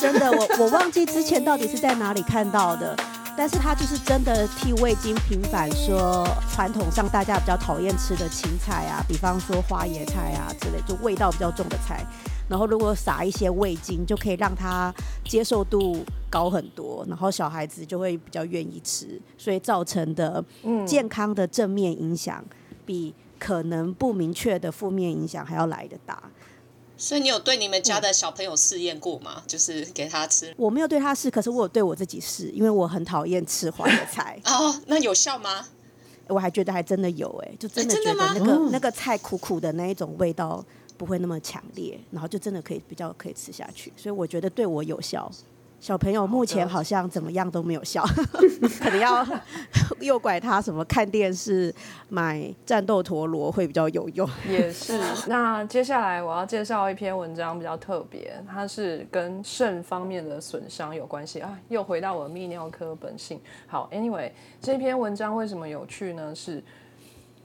[0.00, 2.96] 说真的，我我忘记之前到底是在哪里看到的，
[3.36, 12.02] 但是他就是真的替味精平反，说传统上大家比较讨厌吃的青菜啊，比方说花椰菜啊之类，就味道比较重的菜，
[12.48, 14.92] 然后如果撒一些味精，就可以让它
[15.24, 20.42] 接受度高很多，然后小孩子就会比较愿意吃，所以造成的
[20.86, 22.42] 健康的正面影响
[22.86, 26.18] 比可能不明确的负面影响还要来得大。
[27.00, 29.42] 所以你有对你们家的小朋友试验过吗？
[29.46, 30.54] 就是给他吃？
[30.58, 34.38] 我没有对他试，可是我有对我自己试，因为我很讨厌吃花椰菜。
[34.44, 35.66] 哦，那有效吗？
[36.28, 40.62] 我还觉得还真的有哎，就真的觉得那个那个菜苦苦的那一种味道
[40.98, 45.32] 不会那么强烈，然后就真的可以比较可以吃下去，所以我觉得对我有效。
[45.80, 48.04] 小朋友目前好像怎么样都没有效，
[48.80, 49.26] 可能要
[50.00, 51.74] 诱拐他什么看电视、
[52.10, 54.28] 买战斗陀螺会比较有用。
[54.46, 55.00] 也是。
[55.26, 61.58] 那接下来我要介绍一篇文章，比较特别，它是跟肾方面的损伤有关系啊。
[61.68, 63.40] 又回到我泌尿科本性。
[63.66, 66.34] 好，Anyway，这篇文章为什么有趣呢？
[66.34, 66.62] 是，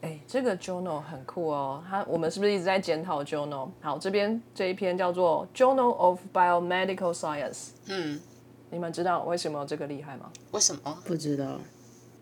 [0.05, 1.83] 哎，这个 journal 很酷哦。
[1.89, 3.69] 它我们是不是一直在检讨 journal？
[3.81, 7.69] 好，这边这一篇叫做 Journal of Biomedical Science。
[7.87, 8.19] 嗯。
[8.69, 10.29] 你们知道为什么这个厉害吗？
[10.51, 10.97] 为什么？
[11.05, 11.57] 不知道。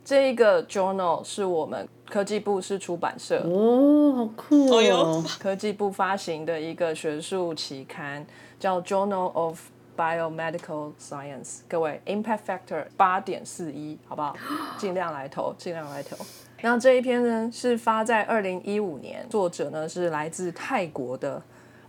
[0.05, 5.23] 这一个 journal 是我们科技部是出版社哦，好酷哦！
[5.39, 8.25] 科技部发行的一个学术期刊
[8.59, 9.59] 叫 Journal of
[9.97, 11.61] Biomedical Science。
[11.69, 14.35] 各位，impact factor 八点四一，好不好？
[14.77, 16.17] 尽量来投，尽量来投。
[16.63, 21.41] 那这一篇呢是发在二零一五年，作者呢是来自泰国的。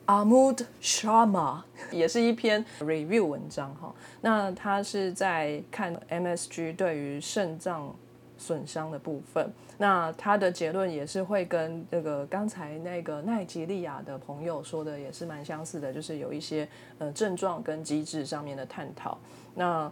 [0.07, 7.95] Ahmad Sharma 也是一篇 review 文章哈，那他是在看 MSG 对于肾脏
[8.37, 16.69] 损伤的部分，那他的结论也是会跟这个刚才那个奈吉利亚的朋友说的也是蛮相似的，就是有一些
[16.99, 19.17] 呃症状跟机制上面的探讨。
[19.55, 19.91] 那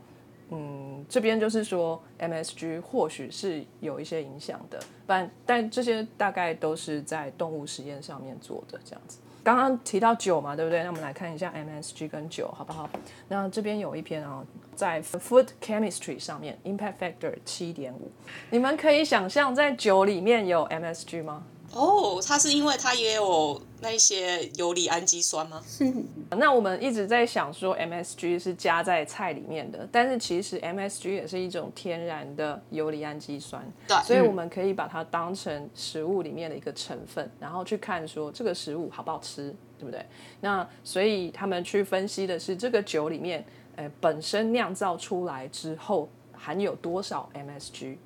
[0.52, 9.18] 嗯，这边就是说 MSG 或许是有一些影响的，但但这些大概都是在动物实验上面做的这样子。
[9.44, 10.82] 刚刚提到酒嘛，对不对？
[10.84, 12.88] 那我们来看一下 MSG 跟酒，好不好？
[13.28, 14.44] 那这边有一篇啊，
[14.76, 18.12] 在 Food Chemistry 上面，Impact Factor 七点五，
[18.50, 21.44] 你们可以想象在酒里面有 MSG 吗？
[21.72, 25.62] 哦，它是因为它也有那一些游离氨基酸吗？
[26.38, 40.06] 那我们一直在想说 MSG 是加在菜里面的，但是其实 MSG 也是一种天然的游离氨基酸，对，所以我们可以把它当成食物里面的一个成分，然后去看说这个食物好不好吃，对不对？
[40.40, 43.44] 那所以他们去分析的是这个酒里面，
[43.76, 47.96] 呃，本身酿造出来之后含有多少 MSG。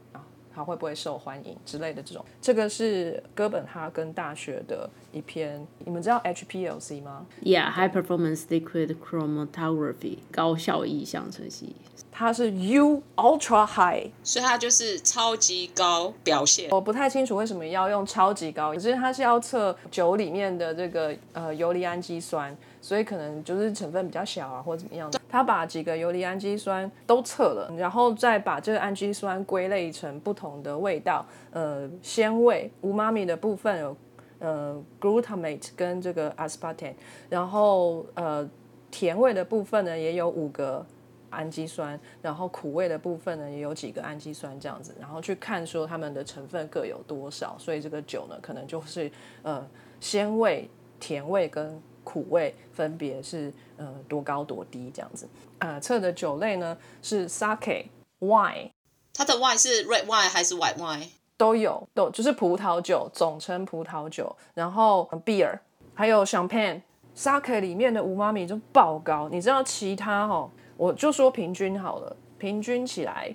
[0.56, 11.76] 它会不会受欢迎之类的这种，这个是哥本哈根大学的一篇，你们知道 HPLC 吗？Yeah，High Performance Liquid Chromatography 高效异相测器，
[12.10, 16.70] 它是 U Ultra High，所以它就是超级高表现。
[16.70, 22.56] 我不太清楚为什么要用超级高，可是它是要测酒里面的这个呃游离氨基酸。
[22.86, 25.20] 所以可能就是成分比较小啊，或者怎么样的。
[25.28, 33.96] 他把几个游离氨基酸都测了，然后再把这个氨基酸归类成不同的味道，呃，鲜味、无妈咪的部分有
[34.38, 36.94] 呃 glutamate 跟这个 aspartame，
[37.28, 38.48] 然后呃
[38.88, 40.86] 甜味的部分呢也有五个
[41.30, 47.56] 氨基酸，然后苦味的部分呢也有几个氨基酸这样子，然后去看说它们的成分各有多少。
[47.58, 49.10] 所以这个酒呢可能就是
[49.42, 49.66] 呃
[49.98, 50.70] 鲜味、
[51.00, 55.28] 甜味跟苦味分别是呃多高多低这样子，
[55.58, 57.86] 呃测的酒类呢是 sake
[58.20, 58.70] wine，
[59.12, 65.58] 它的 wine 是 red wine 还是 white wine 都有，都就是葡萄酒，总称葡萄酒，然后 beer
[65.94, 73.34] 还有 champagne，sake 里面的五妈咪就爆高，你知道其他哦，我就说平均好了，平均起来，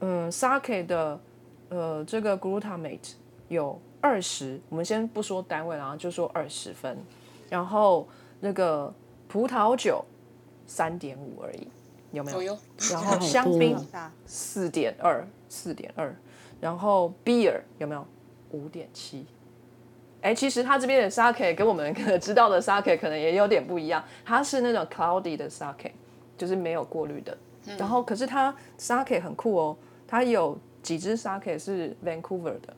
[0.00, 1.20] 嗯 sake 的
[1.68, 3.12] 呃这个 glutamate
[3.46, 6.98] 有二十，我们先不说单位，然后就说二十分。
[7.52, 8.08] 然后
[8.40, 8.90] 那个
[9.28, 10.02] 葡萄酒
[10.66, 11.68] 三点五而已，
[12.10, 12.58] 有没有？
[12.90, 13.76] 然后香槟
[14.24, 16.16] 四点二，四点二。
[16.62, 18.06] 然后 beer 有没有？
[18.52, 19.26] 五点七。
[20.22, 25.90] 哎，其实他这边的 sake 跟我们知道的 sake 可能也有点不一样，它是那种 cloudy 的 sake，
[26.38, 27.36] 就是没有过滤的。
[27.76, 29.76] 然后可是它 sake 很酷哦，
[30.08, 32.74] 它有几支 sake 是 Vancouver 的。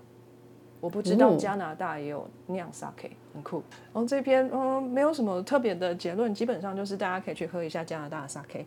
[0.84, 3.62] 我不知道加拿大也有酿 sake，很酷。
[3.94, 8.66] 然后这篇嗯没有什么特别的结论，基本上就是大家可以去喝一下加拿大的 sake。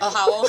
[0.00, 0.46] 哦好哦，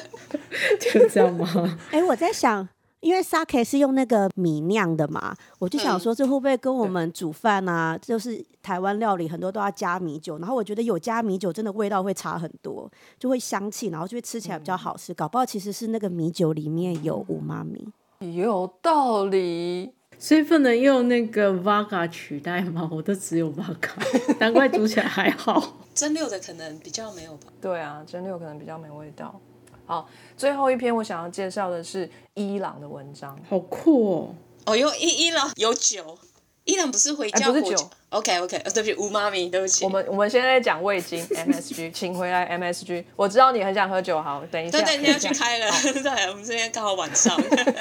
[0.80, 1.46] 就这样吗？
[1.92, 2.66] 哎，我在想，
[3.00, 15.12] 因为 sake 是用那个米酿的嘛，我就想说这会不会跟我们煮饭啊，就是台湾料理很多都要加米酒，然后我觉得有加米酒真的味道会差很多，就会香气，然后就会吃起来比较好吃。
[15.12, 17.86] 搞不好其实是那个米酒里面有五妈咪。
[18.20, 19.92] 有道理。
[20.18, 22.88] 所以不能用那个 Vaga 取代吗？
[22.92, 23.90] 我都只有 Vaga，
[24.38, 25.76] 难怪煮起来还好。
[25.94, 27.52] 蒸馏的可能比较没有吧。
[27.60, 29.38] 对啊，蒸馏可能比较没味道。
[29.86, 33.38] 好，最后一篇我想要介绍的是伊朗的文章。
[33.48, 34.34] 好酷哦！
[34.66, 36.16] 哦，有伊伊朗有酒，
[36.64, 39.84] 伊朗不是回教国哎不是酒 OK OK，呃，对不起，吴妈咪，对不起。
[39.84, 43.04] 我们我们现在在讲味精 MSG，请回来 MSG。
[43.16, 44.78] 我知道你很想喝酒，好，等一下。
[44.78, 45.70] 对对，你要去等一下开了。
[46.00, 47.36] 对，我们这边刚好晚上。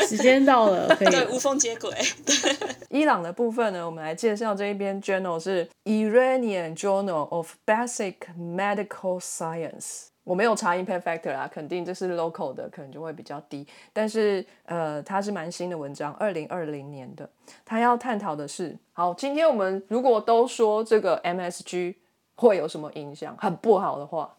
[0.08, 1.92] 时间到了，可以对，了无缝接轨。
[2.26, 2.36] 对，
[2.90, 10.13] 伊朗的部分呢，我们来介绍这一篇 journal 是 Iranian Journal of Basic Medical Science。
[10.24, 13.68] 我没有查 impact factor 啦，肯定这是 local 的，可能就会比较低。
[13.92, 17.30] 但是呃，它是蛮新的文章，二零二零年的。
[17.66, 21.96] 它要探讨的是，好，今天我们如果都说这个 MSG
[22.36, 24.34] 会有什么影响，很不好的话，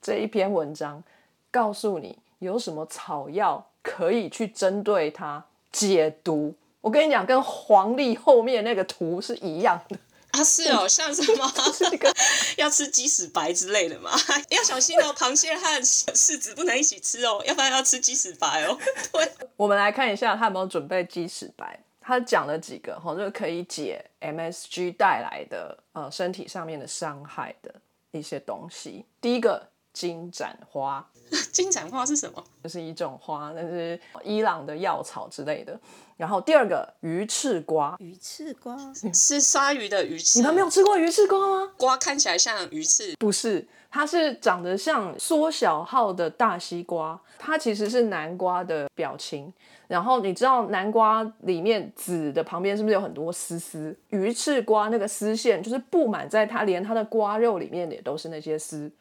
[0.00, 1.02] 这一篇文章
[1.50, 6.54] 告诉你有什么草药可以去针对它解毒。
[6.80, 9.98] 我跟你讲，跟黄历后面那个图是一样的。
[10.32, 11.52] 啊是哦，像什么
[12.56, 14.10] 要吃鸡屎白之类的嘛，
[14.50, 18.78] 要小心哦，螃蟹和柿子不能一起吃哦，要不然要吃鸡屎白哦。
[19.12, 21.78] 对，我们来看一下他有没有准备鸡屎白。
[22.02, 27.72] 他讲了几个哈，就是可以解 MSG 带来的呃身体上面的伤害的
[28.10, 29.04] 一些东西。
[29.20, 31.04] 第一个金盏花，
[31.52, 32.42] 金盏花是什么？
[32.62, 35.78] 就是一种花，那是伊朗的药草之类的。
[36.16, 38.76] 然后第二个鱼翅瓜，鱼翅瓜，
[39.14, 40.38] 是鲨鱼的鱼翅。
[40.38, 41.72] 你们没有吃过鱼翅瓜吗？
[41.78, 49.50] 瓜看起来像鱼翅，不是，它是长得像缩小号的大西瓜，它其实是南瓜的表情。
[49.88, 53.96] 然后你知道南瓜里面籽的旁边是不是有很多丝丝？
[54.10, 58.92] 鱼翅瓜那个丝线就是布满在它连它的瓜肉里面也都是那些丝。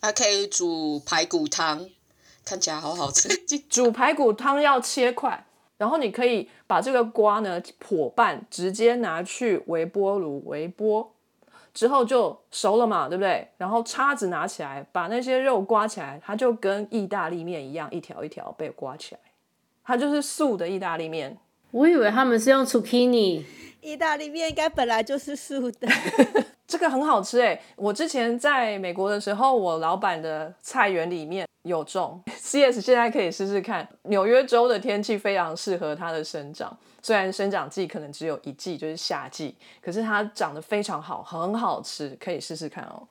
[0.00, 1.88] 还可以煮排骨汤，
[2.44, 3.28] 看起来好好吃。
[3.68, 5.44] 煮排骨汤要切块，
[5.76, 11.12] 然后你可以把这个瓜呢破半，直接拿去微波炉微波，
[11.74, 13.48] 之后就熟了嘛，对不对？
[13.56, 19.20] 然后叉子拿起来，把那些肉刮起来，它就跟意大利面一样，一条一条被刮起来，
[19.84, 21.36] 它就是素的意大利面。
[21.70, 23.44] 我以为他们是用 zucchini，
[23.80, 25.86] 意大利面应该本来就是素的。
[26.68, 27.58] 这个很好吃哎！
[27.76, 33.88] 我之前在美国的时候，我老板的菜园里面有种 CS，现在可以试试看。
[34.02, 43.08] 纽约州的天气非常适合它的生长，虽然生长季可能只有一季，就是夏季，可是它长得非常好，很好吃，可以试试看哦。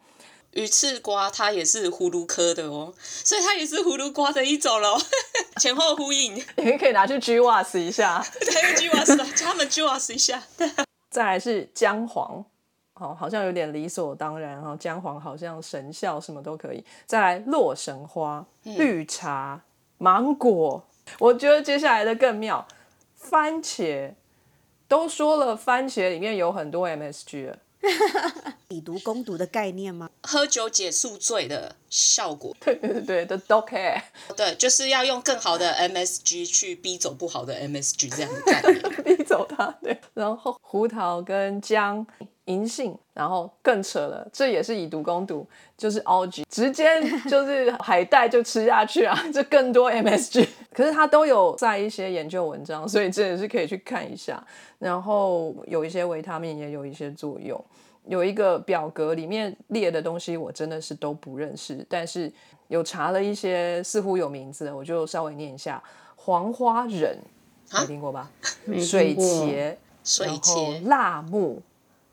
[0.51, 4.95] 鱼翅瓜它也是葫芦科的哦，所以它也是葫芦瓜的一种喽，
[5.59, 6.36] 前后呼应。
[6.36, 8.24] 你 们可以拿去 G w a s 一下。
[8.39, 10.44] 对 g w a s 叫他们 g w a s 一下。
[11.09, 12.45] 再来是姜黄。
[12.97, 14.75] 好，好像有点理所当然哈。
[14.79, 16.83] 姜黄好像神效，什么都可以。
[17.05, 19.61] 再来，洛神花、绿茶、
[19.99, 20.83] 芒果，
[21.19, 22.67] 我觉得接下来的更妙。
[23.13, 24.13] 番茄
[24.88, 27.57] 都说了，番茄里面有很多 MSG 了，
[28.69, 30.09] 以毒攻毒的概念吗？
[30.23, 32.56] 喝酒解宿醉的效果。
[32.59, 34.01] 对对对的 d o k
[34.35, 38.81] 对，就是要用更好的 MSG 去逼走不好的 MSG 这样的概念。
[39.18, 39.66] 逼走它。
[39.81, 42.06] 对，然后胡桃跟姜。
[42.47, 45.45] 银杏，然后更扯了，这也是以毒攻毒，
[45.77, 46.85] 就是 algae，直接
[47.30, 54.42] 就是海带就吃下去啊， 这更多 MSG，可是它都有在一些研究文章，所以这也是可以去看一下。
[54.80, 57.61] 然后有一些维他命也有一些作用，
[58.06, 62.31] 有一个表格里面列的东西我真的是都不认识，但是
[62.69, 65.83] 有查了一些似乎有名字的，我就稍微念一下：
[66.16, 67.18] 黄花忍，
[67.73, 68.31] 没听过吧？
[68.80, 71.61] 水茄，水茄，辣木。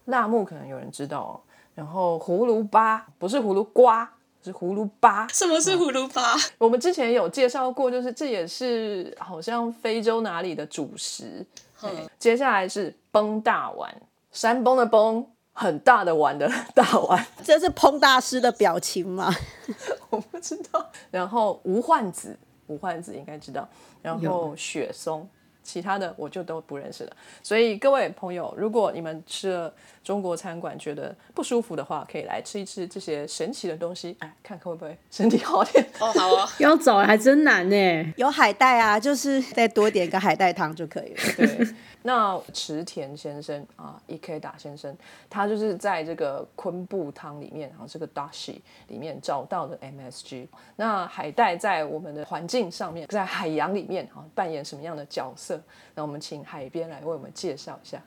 [0.07, 1.41] 辣木可能有人知道哦，
[1.75, 4.11] 然后葫芦巴不是葫芦瓜，
[4.43, 5.27] 是葫芦巴。
[5.29, 6.35] 什么是葫芦巴？
[6.59, 11.45] 我们之前有介绍过，就是这也是好像非洲哪里的主食。
[11.83, 13.95] 嗯，接下来是崩大碗，
[14.31, 19.35] 山崩的崩，很大的碗的大碗，这是烹大师的表情吗？
[20.11, 20.91] 我不知道。
[21.11, 23.69] 然后无患子，无患子应该知道。
[24.01, 25.29] 然后雪松，
[25.63, 27.13] 其他的我就都不认识了。
[27.43, 35.85] 所以各位朋友，如果你们吃了中国餐馆觉得不舒服的话，可以来吃一吃这些神奇的东西，哎，看看会不会身体好点。
[35.99, 38.15] 哦，好啊， 要找还真难呢。
[38.17, 41.21] 有海带啊，就是再多点个海带汤就可以了。
[41.39, 44.95] 对，那池田先生啊，E K 打先生，
[45.31, 48.57] 他就是在这个昆布汤里面，然后这个 dashi
[48.89, 50.47] 里面找到的 MSG。
[50.77, 55.59] 那海带在我们的环境上面，在海洋里面啊，扮演什么样的角色？
[55.95, 58.03] 那我们请海边来为我们介绍一下。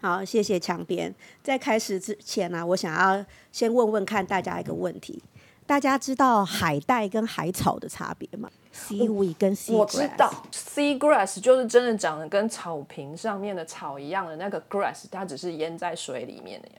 [0.00, 1.12] 好，谢谢强边。
[1.42, 5.22] 在开始之前呢、我想要先问问看大家一个问题：
[5.66, 16.74] 大家知道海带跟海草的差别吗？Seaweed 跟 sea 我知道，sea grass 就是真的长得跟草坪上面的草一样的那个 grass，它只是淹在水里面的呀。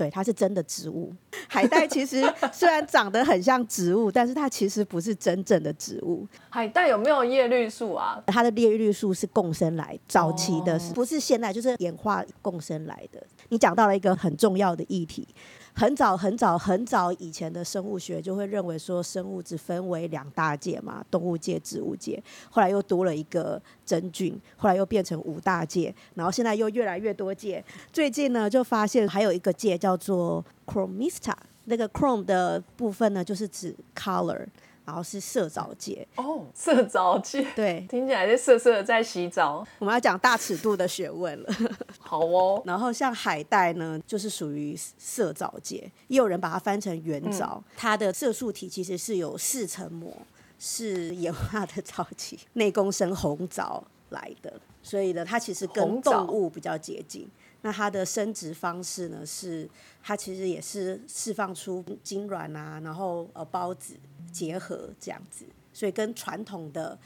[0.00, 1.12] 对，它是真的植物。
[1.46, 6.26] 海带其实虽然长得很像植物，但是它其实不是真正的植物。
[6.48, 8.18] 海带有没有叶绿素啊？
[8.28, 13.22] 它的叶绿素是共生来，早期的哦不是现在，就是演化共生来的。
[13.50, 15.28] 你讲到了一个很重要的议题，
[15.72, 22.22] 很早很早很早以前的生物学就会认为说，生物只分为两大界嘛，动物界、植物界。
[22.50, 27.64] 后来又多了一个真菌，后来又变成五大界，然后现在又越来越多界。
[27.92, 31.34] 最近呢，就发现还有一个界叫做 Chromista，
[31.64, 34.46] 那个 Chrome 的部分呢，就是指 color，
[34.90, 36.04] 然后是色藻界。
[36.16, 39.64] 哦，色藻界，对， 听起来是色色的在洗澡。
[39.78, 41.54] 我们要讲大尺度的学问了。
[42.00, 47.62] 好哦，然后像海带呢，就是属于色藻界，也有人把它翻成原藻。
[47.76, 50.12] 它的色素体其实是有四层膜，
[50.58, 57.28] 是演化的早期内共生红藻来的，所以呢，它其实跟动物比较接近。
[57.62, 59.68] 那它的生殖方式呢，是
[60.02, 63.92] 它其实也是释放出精卵啊，然后呃孢子
[64.32, 66.98] 结合这样子，所以跟传统的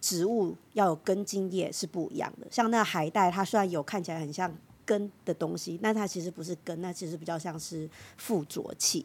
[0.00, 2.46] 植物要有根茎叶是不一样的。
[2.50, 4.52] 像那海带，它虽然有看起来很像
[4.84, 9.04] 根的东西，但它其实不是根，那其实比较像是附着器。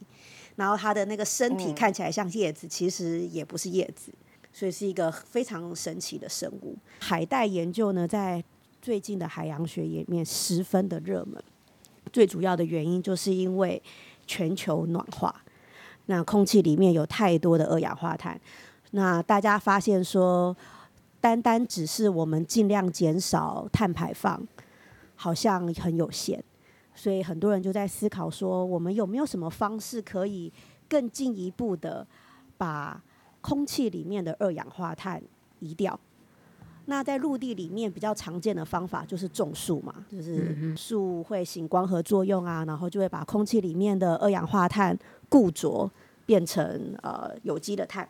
[0.55, 4.11] 然后它的那个身体看起来像叶子，其实也不是叶子，
[4.51, 6.75] 所以是一个非常神奇的生物。
[6.99, 8.43] 海带研究呢，在
[8.81, 11.41] 最近的海洋学里面十分的热门。
[12.11, 13.81] 最主要的原因就是因为
[14.27, 15.43] 全球暖化，
[16.09, 18.39] 那空气里面有太多的二氧化碳。
[18.91, 20.57] 那大家发现说，
[21.21, 24.41] 单单只是我们尽量减少碳排放，
[25.15, 26.43] 好像很有限。
[26.95, 30.51] 所以很多人就在思考说，我们有没有什么方式可以
[30.89, 32.05] 更进一步的
[32.57, 32.99] 把
[33.39, 35.21] 空气里面的二氧化碳
[35.59, 35.97] 移掉？
[36.89, 44.97] 那在陆地里面比较常见的方法就是种树嘛，就是树会行光合作用啊，然后就会把空气里面的二氧化碳
[45.29, 45.89] 固着，
[46.25, 48.09] 变成呃有机的碳。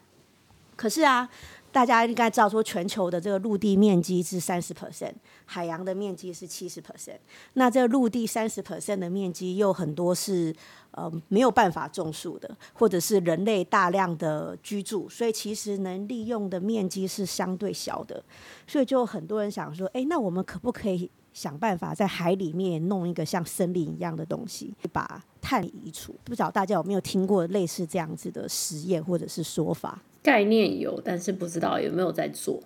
[0.76, 1.30] 可是啊，
[1.72, 5.14] 大家应该知道说，全球的这个陆地面积是三十 percent，
[5.46, 7.18] 海洋的面积是七十 percent。
[7.54, 10.54] 那这陆地三十 percent 的面积，又很多是
[10.92, 18.24] 呃没有办法种树的，或者是人类大量的居住，所以其实能利用的面积是相对小的。
[18.68, 26.16] 所以就很多人想说，哎，那我们可不可以想办法在海里面弄一个像森林一样的东西，把碳移除？
[26.24, 30.02] 不知道大家有没有听过类似这样子的实验或者是说法？
[30.30, 32.62] 概念有，但是不知道有没有在做。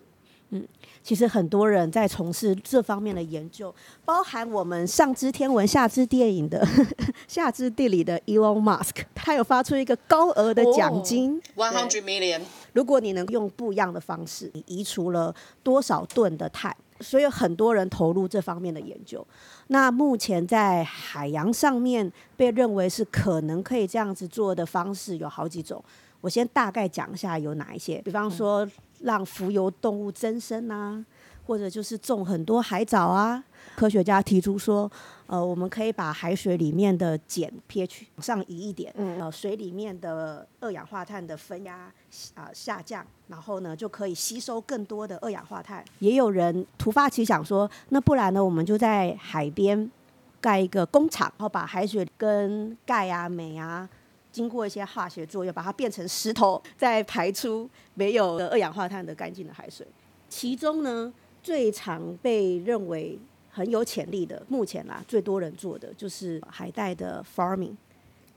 [0.50, 0.68] 嗯
[1.02, 3.74] 其实很多人在从事这方面的研究，
[4.06, 6.66] 包含我们上知天文下知电影的
[7.28, 11.42] 下知地理的 Elon Musk，他有发出一个高额的奖金。
[11.56, 12.42] One hundred million，
[12.74, 19.26] 如果你能用不一样的方式，你移除了多少吨的碳，所以很多人投入这方面的研究。
[19.68, 25.84] 那目前在海洋上面被认为是可能可以这样子做的方式有好几种。
[26.24, 28.66] 我先大概讲一下有哪一些，比方说
[29.02, 31.06] 让浮游动物增生啊，
[31.46, 33.44] 或者就是种很多海藻啊。
[33.76, 34.90] 科学家提出说，
[35.28, 41.92] 呃，我们可以把海水里面的碱 pH 往上移一点，呃，水里面的二氧化碳的分压
[42.36, 45.84] 啊、下降，然后呢就可以吸收更多的二氧化碳。
[46.00, 49.92] 也有人突发奇想说，那不然呢，我们就在海边
[50.40, 53.90] 盖一个工厂，然后把海水跟钙啊、镁啊。
[54.34, 59.88] 经过一些化学作用，把它变成石头，再排出没有二氧化碳的干净的海水。
[60.28, 61.14] 其中呢，
[61.44, 63.18] 最常被认为
[63.52, 67.76] 很有潜力的，目前啦最多人做的就是海带的 farming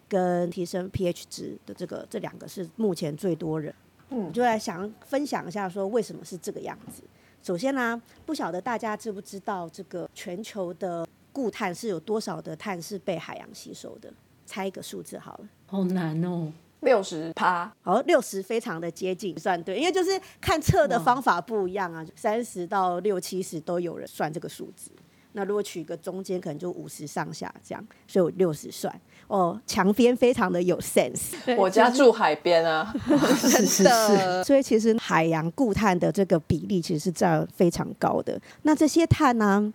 [0.07, 3.75] 跟提升 pH 值的这个，这两个是目前最多人。
[4.11, 7.03] 嗯，就来想分享一下说为什么是这个样子。
[7.43, 14.12] 首先呢、不晓得大家知不知道这个全球的固碳是有多少的碳是被海洋吸收的？
[14.47, 15.49] 猜一个数字好了。
[15.67, 16.50] 好难哦，
[16.81, 24.91] 六十趴，哦，六十非常的接近，算对，因为就是看测的方法不一样啊，三十到六七十都有人算这个数字。
[25.33, 28.99] 那如果取个中间，可能就五十上下这样，所以我六十算。
[29.26, 31.35] 哦，墙边非常的有 sense。
[31.59, 32.91] 我家住海边啊，
[33.43, 34.43] 真的。
[34.45, 38.41] 所以其实海洋固碳的这个比例其实是占非常高的。
[38.62, 39.71] 那这些碳呢，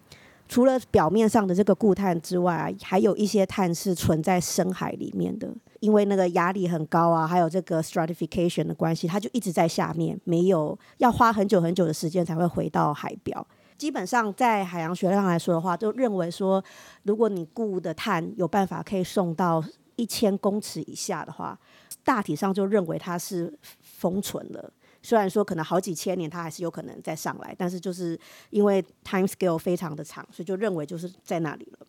[0.51, 5.49] 除了表面上的这个固碳之外，还有一些碳是存在深海里面的。
[5.79, 13.47] 因为那个压力很高啊，还有这个 stratification 的关系，它就一直在下面，没有要花很久很久的时间才会回到海表。
[13.77, 16.61] 基本上在海洋学上来说的话，都认为说，
[17.03, 19.63] 如果你固的碳有办法可以送到
[19.95, 21.57] 一千公尺以下的话，
[22.03, 24.69] 大体上就认为它是封存了。
[25.01, 31.87] 虽然说可能好几千年它还是有可能再上来，但是就是因为 time scale 非常的长，所以就认为就是在那里了。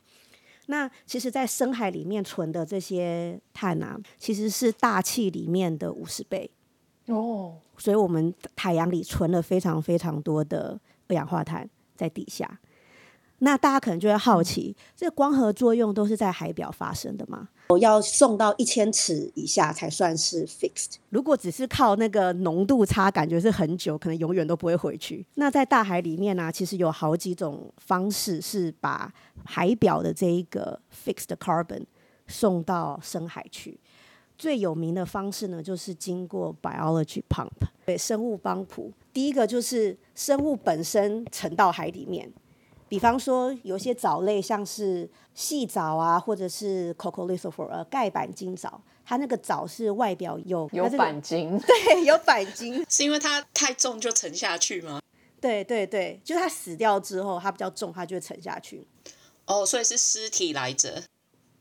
[0.66, 6.50] 那其实，在深海里面存的这些碳啊，其实是大气里面的五十倍
[7.06, 7.58] 哦。
[7.76, 12.60] 所以，我们海洋里存了非常非常多的二氧化碳在底下。
[13.40, 17.48] 那大家可能就会好奇，这光合作用都是在海表发生的吗？
[17.68, 20.96] 我要送到一千尺以下才算是 fixed。
[21.08, 25.24] 如果只是靠那个浓度差，感觉是很久，可能永远都不会回去。
[25.34, 29.10] 那在大海里面呢，其实有好几种方式是把
[29.44, 31.84] 海表的这一个 fixed carbon
[32.26, 33.78] 送到深海去。
[34.36, 37.48] 最有名的方式呢，就是经过 biology pump，
[37.86, 38.92] 对，生物帮浦。
[39.12, 42.30] 第一个就是生物本身沉到海里面。
[42.92, 55.00] 比方说，有些藻类，像是细藻啊，或者是 coccolithophore 呃盖板金藻，它那个藻是外表有有板金， 对，有板金，是因为它太重就沉下去吗？
[55.40, 58.86] 对对对，就是它死掉之后，它比较重，它就会沉下去。
[59.46, 61.02] 哦，所以是尸体来着。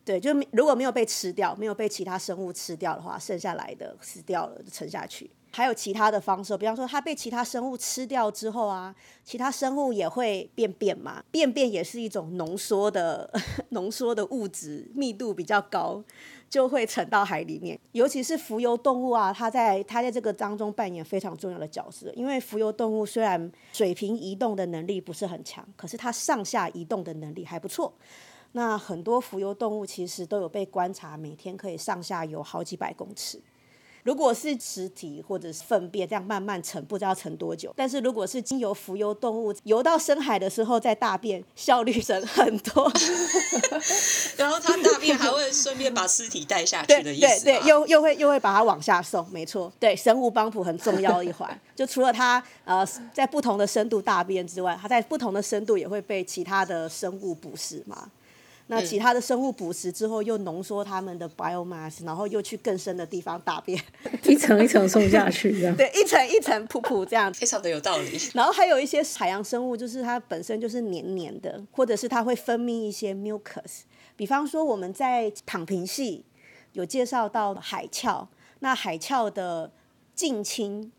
[0.04, 5.32] 对，就如果没有被吃掉，没有被其他生物吃掉的话，剩下来的死掉了就沉下去。
[5.54, 13.30] 还有其他的方式，比方说它被其他生物吃掉之后啊，其他生物也会便便嘛，便便也是一种浓缩的
[13.70, 16.02] 浓缩的物质，密度比较高，
[16.50, 17.78] 就会沉到海里面。
[17.92, 22.12] 尤其是浮游动物啊，它在它在这个当中扮演非常重要的角色。
[22.16, 27.94] 因为浮游动物虽然水平移动的能力不是很强，可是它上下移动的能力还不错。
[28.54, 33.42] 那很多浮游动物其实都有被观察，每天可以上下游好几百公尺。
[34.04, 37.74] 如果是尸体或者是粪便这样慢慢沉，不知道沉多久。
[37.76, 42.92] 但是如果是经由浮游动物游到深海的时候再大便，效率省很多。
[44.38, 47.46] 然后它大便还会顺便把尸体带下去的意思。
[47.46, 49.72] 对对，又又会又会把它往下送，没错。
[49.80, 51.60] 对，生物帮浦很重要一环。
[51.76, 58.10] 就除了它呃在不同的深度大便之外，它在不同的深度也会被其他的生物捕食嘛。
[58.72, 63.78] 那其他的生物捕食之后，又浓缩它们的 biomass，然后又去更深的地方大便，
[64.24, 68.18] 一层一层送下去，这样 对，一层一层噗噗这样，非常的有道理。
[68.34, 73.82] 然后还有一些海洋生物，就是它本身就是黏黏的，或者是它会分泌一些 mucus。
[74.16, 76.24] 比方说我们在躺平系
[76.72, 78.30] 有介绍到海鞘，
[78.60, 79.72] 那海鞘的
[80.16, 80.92] 近亲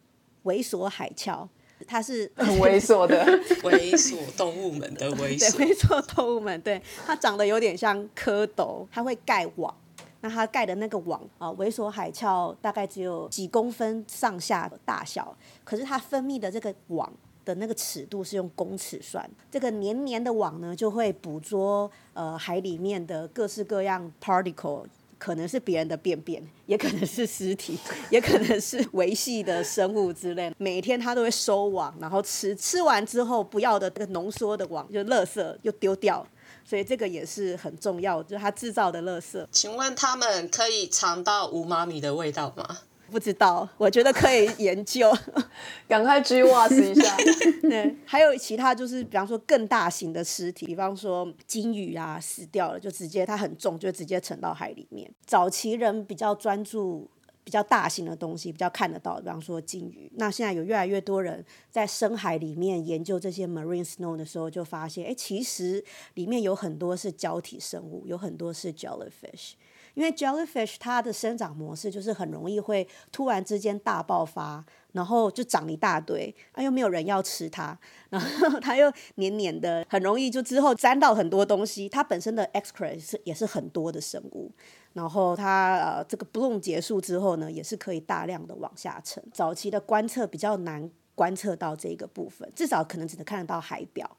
[0.44, 1.48] 猥琐海鞘。
[1.86, 3.24] 它是 很猥琐的。
[3.62, 9.74] 猥琐动物们的猥琐，对，猥琐动物们，对，它长得有点像蝌蚪，它会盖网，
[10.20, 17.10] 那它盖的那个网啊，猥琐海鞘大概只有几公分上下的大小，可是它分泌的这个网
[17.44, 24.84] 的那个尺度是用公尺算，这个黏黏的网呢，就会捕捉呃海里面的各式各样 particle。
[25.22, 27.78] 可能是别人的便便， 也可能是尸体，
[28.10, 30.52] 也可能是维系的生物之类。
[30.58, 36.26] 每天他都会收网，然后吃，吃完之后不要的那个浓缩的网就垃圾又丢掉，
[36.64, 39.46] 所以这个也是很重要，就是他制造的垃圾。
[39.52, 42.78] 请问他们可以尝到无妈咪的味道吗？
[43.12, 45.12] 不知道，我觉得可以研究，
[45.86, 47.14] 赶快 G watch 一下。
[47.60, 55.10] 对，还有其他就是，比方说更大型的尸体，比方说鲸鱼啊死掉了，就直接它很重，就直接沉到海里面。
[55.26, 57.08] 早期人比较专注
[57.44, 60.10] 比较大型的东西，比较看得到，比方说鲸鱼。
[60.16, 69.52] 那现在有越来越多人在深海里面研究这些 marine snow 的时候，就发现，哎，其实里面有很多是胶体生物，有很多是 jellyfish。
[69.94, 77.78] 因为 jellyfish 它的生长模式就是很容易会突然之间大爆发，然后就长一大堆，啊又没有人要吃它，
[78.08, 81.90] 然后它又黏黏的，很容易就之后沾到很多东西。
[81.90, 84.50] 它本身的 excrete 是也是很多的生物，
[84.92, 89.22] 然后它呃这个 bloom 结束之后呢，也是可以大量的往下沉。
[89.32, 94.10] 早期的观测比较难观测到这个部分，至少可能只能看得到海表。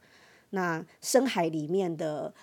[0.51, 2.33] 那深海里面的。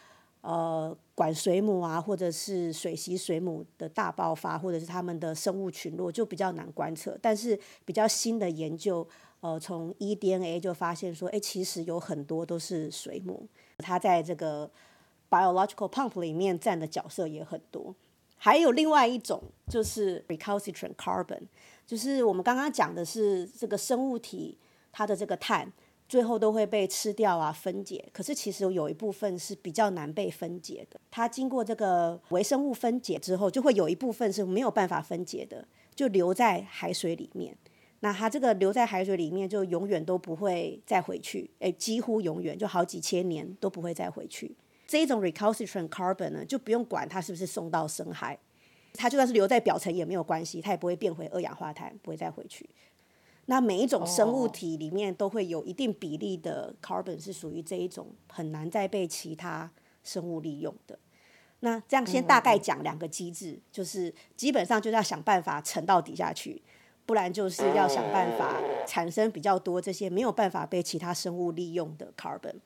[0.43, 7.15] 呃管水母啊，或者是水螅水母的大爆发，或者是它们的生物群落就比较难观测。
[7.21, 9.07] 但是比较新的研究，
[9.41, 14.71] 呃，从 eDNA 就发现说，哎，其实有很多都是水母，它在这个
[15.29, 17.95] biological pump 里面占的角色也很多。
[18.43, 21.43] 还有另外一种就是 recalcitrant carbon，
[21.87, 24.57] 就是我们刚刚讲的是这个生物体
[24.91, 25.71] 它的这个碳。
[26.09, 28.05] 最后都会被吃掉啊，分解。
[28.13, 30.99] 可是其实有一部分是比较难被分解的。
[31.09, 37.57] 它经过这个微生物分解之后，就会有一部分是没有办法分解的，就留在海水里面。
[38.01, 41.49] 那它这个留在海水里面，就永远都不会再回去。
[41.61, 44.57] 诶，几乎永远，就好几千年都不会再回去。
[44.91, 48.37] 这一种 recalcitrant carbon 呢，就不用管它是不是送到深海，
[48.95, 52.69] 它就算是留在表层也没有关系，它也不会变回二氧化碳，不会再回去。
[53.47, 59.71] 那每一种生物体里面都会有一定比例的 carbon 是属于这一种很难再被其他
[60.03, 60.99] 生物利用的。
[61.61, 66.61] 那这样先大概讲两个机制，就是基本上就是要想办法沉到底下去，
[67.07, 68.57] 不然就是要想办法
[68.89, 72.57] 产生比较多这些没有办法被其他生物利用的 carbon。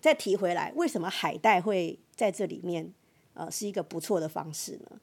[0.00, 2.92] 再提回来，为什么海带会在这里面
[3.34, 5.00] 呃是一个不错的方式呢？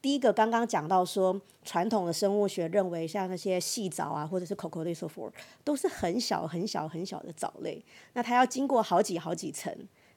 [0.00, 9.72] 第一个刚刚讲到说，传统的生物学认为，像那些细藻啊，或者是 c o c o l i s o p h o r 都是很小很小很小的藻类，那它要经过好几好几层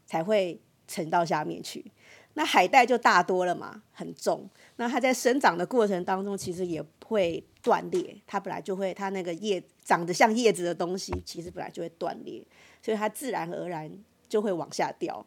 [0.08, 1.86] 才会沉到下面去。
[2.34, 8.13] 那海带就大多了嘛，很重，那它在生长的过程当中，其实也会断裂。
[8.25, 12.45] 它本来就会，它那个叶长得像叶子的东西，其实本来就会断裂，
[12.86, 13.91] 所以它自然而然
[14.30, 15.26] 就会往下掉。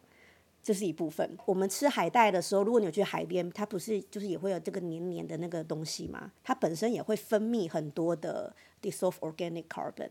[0.62, 1.36] 这是一部分。
[1.44, 6.30] 我们吃海带的时候，如果你有去海边，它不是就是也会有这个黏黏的那个东西吗？
[6.44, 10.10] 它本身也会分泌很多的 dissolved organic carbon。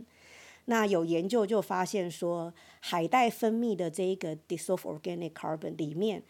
[0.65, 6.21] 那有研究就发现说，海带分泌的这一个 dissolved organic carbon 里面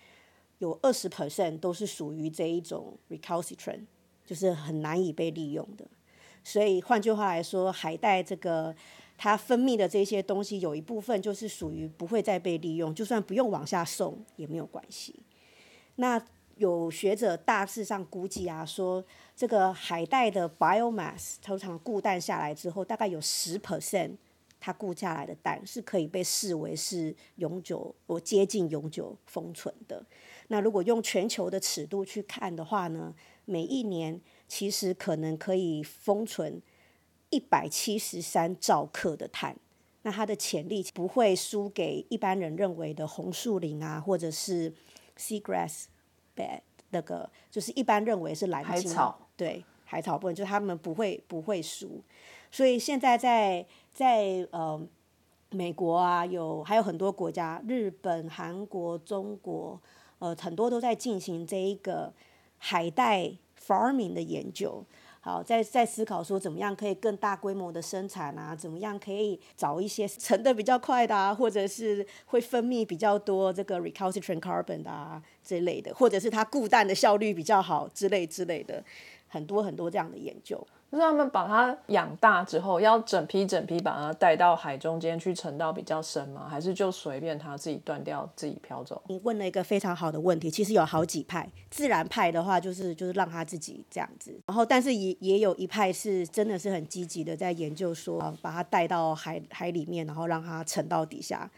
[0.59, 3.85] 有二十 percent 都是属于这一种 recalcitrant，
[4.23, 5.87] 就是很难以被利用的。
[6.43, 8.75] 所以换句话来说，海带这个。
[9.17, 15.15] 它分泌的这些东西有一部分就是属于不会再被利用，就算不用往下送也没有关系。
[15.95, 16.23] 那
[16.57, 19.03] 有学者大致上估计啊，说
[19.35, 24.11] 这个海带的 biomass 通常固氮下来之后，大概有十 percent
[24.59, 30.05] 它固下来的氮是可以被视为是永久或接近永久封存的。
[30.49, 33.13] 那如果用全球的尺度去看的话呢，
[33.45, 36.61] 每一年其实可能可以封存。
[37.29, 39.55] 一百七十三兆克的碳，
[40.03, 44.73] 那它的潜力不会输给一般人认为的红树林啊，或者是
[45.17, 45.85] seagrass
[46.35, 46.61] bed
[46.91, 52.01] 那个，就是一般认为是蓝海草，对海草部分，就是他们不会不会输。
[52.49, 54.81] 所以现在在在呃
[55.49, 59.81] 美国啊，有还有很多国家，日本、韩国、中国，
[60.19, 62.13] 呃很多都在进行这一个
[62.57, 64.85] 海带 farming 的研究。
[65.27, 68.55] 好，在在思考说怎么样可以更大规模的生产啊？
[68.55, 78.81] 怎么样可以找一些沉的比较快的啊，或者是会分泌比较多这个 recalcitrant carbon 的啊之类的，或者是它固氮的效率比较好之类之类的，
[79.27, 80.65] 很多很多这样的研究。
[80.89, 86.47] 就是他们把它养大之后，要整批整批把它带到海中间去沉到比较深吗？
[86.49, 89.01] 还是就随便它自己断掉，自己飘走？
[89.07, 90.49] 你问了一个非常好的问题。
[90.49, 101.51] 其实有好几派，自然派的话就是就是让它自己这样子，然后但是也也有一派是真的是很积极的在研究说，把它带到海海里面，然后让它沉到底下。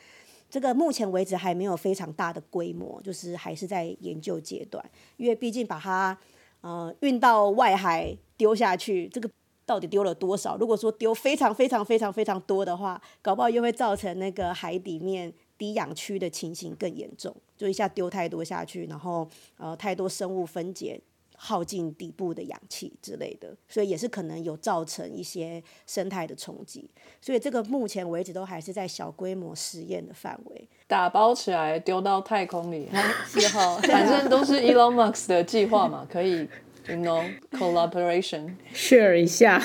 [0.50, 4.84] 这个目前为止还没有非常大的规模，就是还是在研究阶段，
[5.18, 6.18] 因为毕竟把它。
[6.62, 9.30] 呃，运到外海丢下去，这个
[9.66, 10.58] 到底丢了多少？
[10.58, 21.00] 如果说丢非常非常非常非常多的话，搞不好又会造成那个海底面低氧区的情形更严重，就一下丢太多下去，然后呃太多生物分解。
[21.42, 26.90] 耗尽底部的氧气之类的，所以也是可能有造成一些生态的冲击。
[27.22, 30.68] 所以这个目前为止都还是在小规模实验的范围。
[30.86, 32.90] 打包起来丢到太空里，
[33.30, 36.40] 之后反正都是 Elon Musk 的计划嘛，可以，
[36.90, 39.64] you know collaboration share 一下。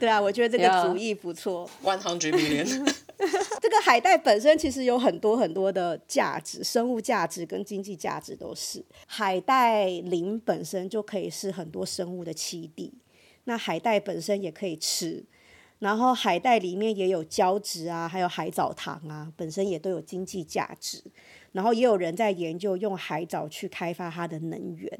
[0.00, 1.70] 对啊，我觉得这个主意不错。
[1.84, 2.92] One hundred million。
[3.60, 8.84] 这个海带本身其实有很多很多的价值，生物价值跟经济价值都是。
[9.06, 12.92] 海带林本身就可以是很多生物的栖地，
[13.44, 15.24] 那海带本身也可以吃，
[15.78, 21.02] 然后海带里面也有胶质啊，还有海藻糖啊，本身也都有经济价值。
[21.52, 24.98] 然后也有人在研究用海藻去开发它的能源，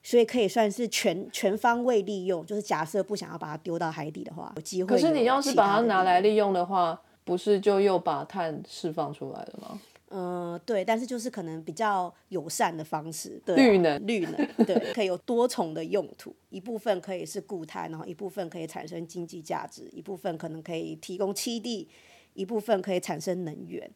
[0.00, 2.46] 所以可以算是全全方位利用。
[2.46, 4.90] 就是假设不想要把它丢到海底的话，有机会。
[4.90, 7.02] 可是你要是把它拿来利用的话。
[7.26, 9.80] 不是就又把碳释放出来了吗？
[10.10, 21.88] 嗯，对，但是就是可能比较友善的方式，对啊、绿能绿能，对，可以有多重的用途，一部分可以是固态，然后一部分可以产生经济价值，一部分可能可以提供栖地，
[22.34, 23.90] 一部分可以产生能源。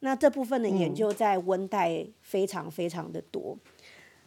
[0.00, 3.58] 那这部分的研究在温带非常非常的多，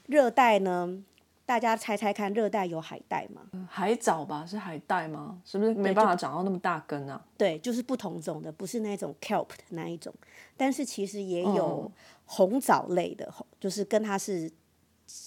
[0.08, 1.04] 热带呢，
[1.52, 3.42] 大家猜猜看，热带有海带吗？
[3.70, 5.38] 海藻吧，是海带吗？
[5.44, 7.22] 是不是没办法长到那么大根啊？
[7.38, 10.14] 对，就是不同种的，不是那种 kelp 的那一种，
[10.56, 11.92] 但是其实也有
[12.24, 14.50] 红藻类的，红就是跟它是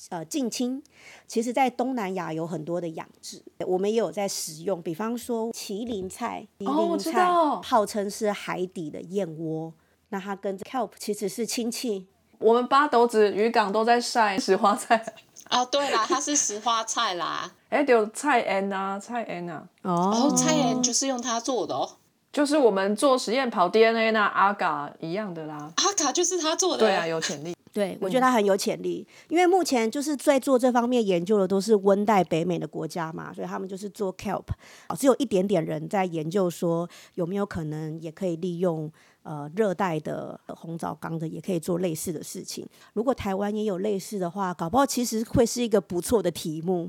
[0.08, 0.82] 呃近亲。
[1.26, 9.70] 其实，在东南亚有很多的养殖，我们也有在使用，比方说麒麟菜，麒麟菜道号称是海底的燕窝，
[10.08, 12.06] 那它跟 kelp 其实是亲戚。
[12.38, 15.02] 我们八斗子渔港都在晒石花菜，
[15.50, 20.10] 哦，对啦，它是石花菜啦， 哎，有菜园啊，菜园啊，哦。
[20.12, 21.88] 然后菜园就是用它做的哦，
[22.32, 25.72] 就是我们做实验跑 DNA 那阿嘎一样的啦。
[25.76, 27.54] 阿嘎就是他做的，对啊，有潜力。
[27.74, 34.44] 对，我觉得他很有潜力，因为目前就是在做这方面研究的都是温带北美的国家嘛，所以他们就是做 kelp，
[34.88, 38.88] 哦只有一点点人在研究说有没有可能也可以利用
[39.24, 42.64] 呃热带的红枣缸的，也可以做类似的事情。
[42.92, 46.88] 如果台湾也有类似的话，搞不好其实会是一个不错的题目，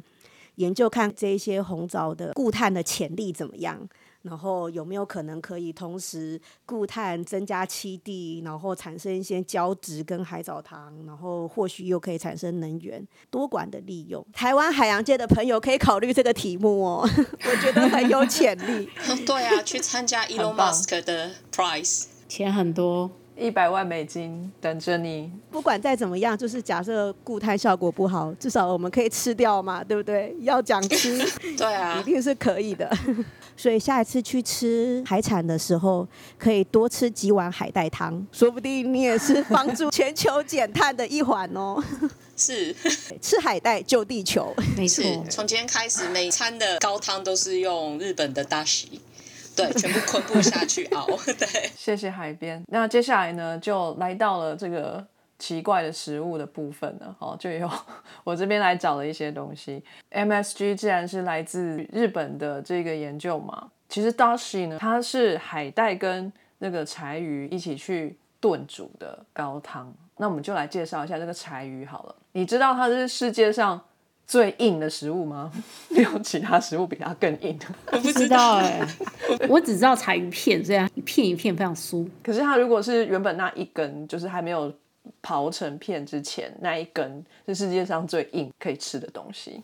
[0.56, 3.90] 研究看这一些红枣的固碳的潜力怎么样。
[4.26, 14.26] 然后有没有可能可以同时固碳增加栖地，然后产生一些胶质跟海藻糖，然后或许又可以产生能源，多管的利用。
[14.34, 17.08] 台湾海洋界的朋友可以考虑这个题目哦，
[17.46, 18.90] 我觉得很有潜力。
[19.28, 22.06] 对啊，去参加 Elon 棒 Musk 的 Prize。
[22.28, 25.32] 钱很多，一百万美金等着你。
[25.52, 30.36] 不管再怎么样，就是假设固碳效果不好，至少我们可以吃掉嘛，对不对？
[30.42, 31.24] 要讲吃，
[31.58, 32.90] 对啊一，定是可以的。
[33.58, 36.06] 所以下一次去吃海产的时候，
[36.38, 41.82] 可以多吃几碗海带汤，说不定你也是帮助全球减碳的一环哦。
[42.36, 42.76] 是
[43.22, 44.54] 吃海带救地球。
[44.76, 49.00] 没错是，，从今天开始，每餐的高汤都是用日本的大喜，
[49.56, 51.70] 对，全部昆布下去 熬，对。
[51.76, 52.64] 谢谢海边。
[52.68, 55.06] 那接下来呢，就来到了这个
[55.40, 57.16] 奇怪的食物的部分了。
[57.20, 57.70] 好，就有
[58.24, 59.84] 我这边来找了一些东西。
[60.12, 69.94] MSG 既然是来自日本的这个研究嘛，其实 dashi 呢，它是海带跟那个柴鱼一起去炖煮的高汤。
[70.18, 72.16] 那我们就来介绍一下这个柴鱼好了。
[72.32, 73.82] 你知道它是世界上
[74.28, 75.52] 最硬的食物吗？
[75.90, 77.66] 没有其他食物比它更硬的。
[77.92, 78.82] 我不不知道哎、
[79.48, 82.08] 我只知道柴鱼片，这样一片一片非常酥。
[82.24, 84.74] 可是它如果是原本那一根，就是还没有
[85.22, 89.62] 刨成片之前那一根，是世界上最硬可以吃的东西。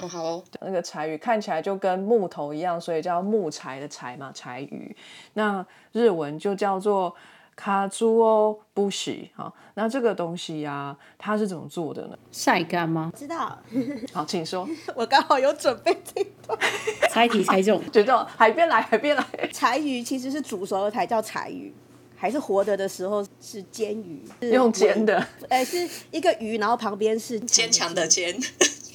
[0.00, 4.96] 哦，好哦，那个柴鱼看起来就跟木头一样，所以叫木柴的柴嘛，柴鱼。
[5.34, 7.12] 那日文就叫做
[7.58, 12.16] 卡猪哦不洗好，那这个东西呀、它是怎么做的呢？
[12.30, 13.10] 晒干吗？
[13.16, 13.58] 知道，
[14.14, 14.66] 好，请说。
[14.94, 16.56] 我刚好有准备这段。
[17.10, 19.24] 猜题猜中，觉得海边来，海边来。
[19.52, 21.74] 柴鱼其实是煮熟了才叫柴鱼，
[22.14, 28.38] 还是活着的时候是煎鱼，是用煎的，哎、是一个鱼，然后旁边是坚强的坚，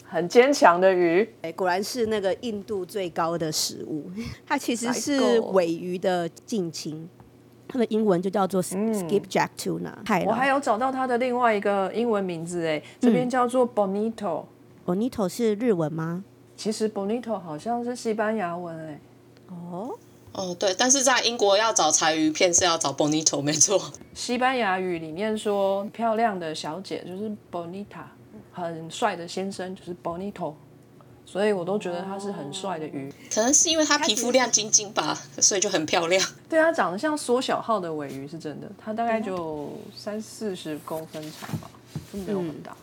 [0.08, 1.28] 很坚强的鱼。
[1.42, 4.10] 哎果然是那个硬度最高的食物。
[4.48, 7.10] 它其实是购尾鱼的近亲，
[7.74, 9.92] 它的英文就叫做 skipjack tuna。
[10.06, 14.44] 海我还有找到它的另外一个英文名字，哎，这边叫做 bonito。
[14.86, 16.24] bonito 是日文吗？
[16.56, 19.00] 其实 bonito 好像是西班牙文，哎。
[19.48, 19.90] 哦，
[20.34, 23.82] 哦，对，但是在英国要找柴鱼片是要找 bonito，没错。
[24.14, 28.04] 西班牙语里面说漂亮的小姐就是 bonita，
[28.52, 30.54] 很帅的先生就是 bonito，
[31.34, 33.12] 所以我都觉得他是很帅的鱼。
[33.34, 36.24] 可能是因为它皮肤亮晶晶吧，所以就很漂亮。
[36.48, 41.68] 对它长得像缩小号的尾鱼是真的，它大概就三四十公分长吧，
[42.14, 42.78] 就没有很大。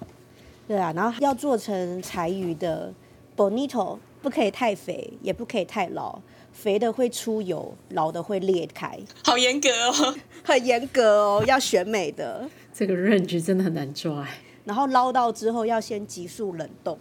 [0.67, 2.93] 对啊，然后要做成柴鱼的
[3.37, 6.19] bonito，不可以太肥，也不可以太老，
[6.53, 10.17] 肥的会出油，老的会裂开， 好严格哦。
[10.43, 12.51] 很严格哦，要选美的。
[12.75, 14.29] 这个 range 真的很难抓、欸。
[14.65, 16.99] 然后捞到之后要先急速冷冻，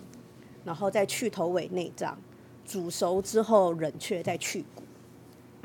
[0.70, 2.16] 然后再去头尾内脏，
[2.64, 4.84] 煮熟之后冷却再去骨。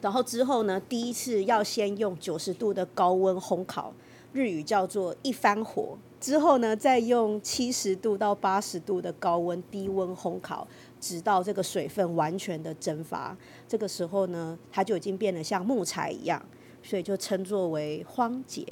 [0.00, 3.92] 然后之后呢，第一次要先用九十度的高温烘烤，
[4.32, 5.98] 日语叫做一番火。
[6.18, 10.66] 之后呢，再用七十度到八十度的高温低温烘烤，
[10.98, 13.36] 直到这个水分完全的蒸发。
[13.68, 16.42] 这个时候呢，它就已经变得像木材一样，
[16.82, 18.66] 所以就称作为荒节。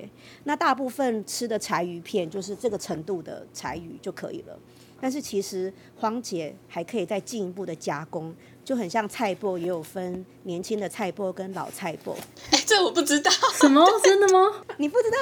[0.45, 4.59] 那大部分吃的柴鱼片就是这个程度的柴鱼就可以了。
[5.03, 8.33] 但是其实荒姐还可以再进一步的加工，
[8.65, 12.15] 就很像菜脯也有分年轻的菜脯跟老菜脯。
[12.53, 13.29] 哎， 这我不知道。
[13.55, 13.85] 什么？
[14.05, 14.63] 真的吗？
[14.77, 15.17] 你不知道？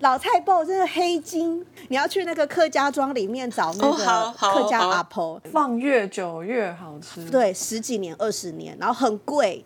[0.00, 9.64] 老菜脯真的黑金，你要去那个客家庄里面找那个客家阿婆，放越久越好吃。，对，十几年、二十年，然后很贵，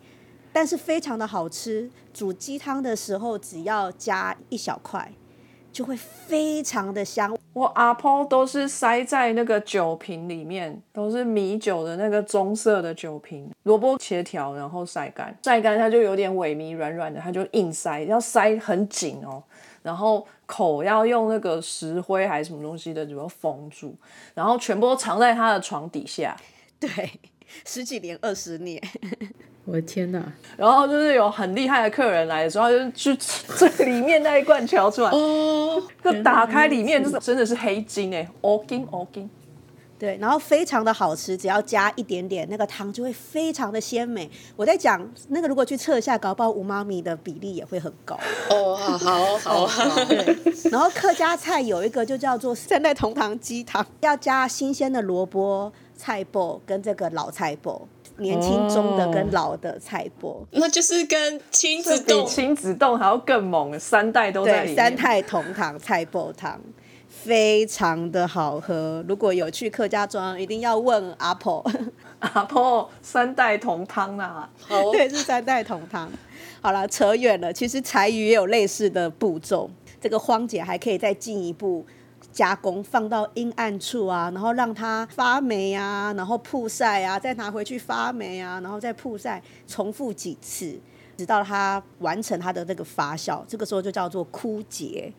[0.53, 1.89] 但是非常的好吃。
[2.13, 5.11] 煮鸡汤的时候，只要加一小块，
[5.75, 7.37] 就会非常的香。
[7.51, 19.43] 我阿婆都是塞在那个酒瓶里面，都是米酒的那个棕色的酒瓶，萝卜切条，然后晒干，晒干它就有点萎靡软软的，它就硬塞，要塞很紧哦。
[19.83, 23.93] 然后口要用那个石灰还是什么东西的，就要封住，
[24.33, 26.37] 然后全部都藏在他的床底下。
[26.79, 26.89] 对，
[27.65, 28.81] 十几年、二十年，
[29.65, 30.23] 我的天哪！
[30.55, 39.29] 然后就是有很厉害的客人来的时候，就去最里面那一罐敲出来，哦，就打开里面就是真的是黑金哎，欧金欧金。
[39.97, 44.29] 对，然后非常的好吃，只要加一点点，那个汤就会非常的鲜美。
[44.57, 48.19] 我在讲那个，如果去测一下，搞不好五妈咪的比例也会很高。
[48.49, 48.97] 哦，好
[49.37, 50.37] 好好，对，
[50.69, 57.79] 然后客家菜有一个就叫做三代同堂鸡汤，要加新鲜的萝卜、菜脯跟这个老菜脯，
[58.17, 60.37] 年轻、中的跟老的菜脯。
[60.51, 64.75] 那就是跟亲子洞亲子洞还要更猛，三代都在里。
[64.75, 66.59] 三代同堂菜脯汤。
[67.07, 71.65] 非常的好喝，如果有去客家庄，一定要问阿婆。
[72.19, 76.11] 阿婆三代同汤啊，好对，是三代同汤。
[76.61, 77.51] 好了，扯远了。
[77.51, 79.67] 其实柴鱼也有类似的步骤，
[79.99, 81.83] 这个荒姐还可以再进一步
[82.35, 90.77] 加工，放到阴暗处啊，然后让它发霉啊，然后曝晒啊，再拿回去发霉啊，然后再曝晒，重复几次，
[91.15, 93.41] 直到它完成它的那个发酵。
[93.47, 95.13] 这个时候就叫做枯竭。